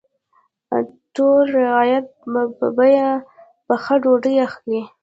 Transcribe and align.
ټول 1.15 1.43
رعیت 1.65 2.07
به 2.31 2.41
په 2.57 2.67
بیه 2.77 3.09
پخه 3.67 3.95
ډوډۍ 4.03 4.35
اخلي. 4.47 4.81